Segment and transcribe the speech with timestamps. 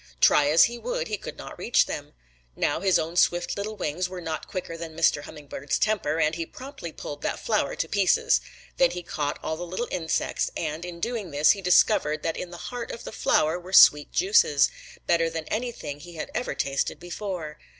[0.19, 2.13] Try as he would he could not reach them.
[2.55, 5.25] Now his own swift little wings were not quicker than Mr.
[5.25, 8.41] Hummingbird's temper, and he promptly pulled that flower to pieces.
[8.77, 12.57] Then he caught all the insects, and in doing this he discovered that in the
[12.71, 14.71] heart of the flower were sweet juices,
[15.05, 17.59] better than anything he ever had tasted before.